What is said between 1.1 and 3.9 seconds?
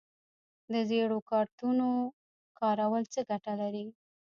کارتونو کارول څه ګټه لري؟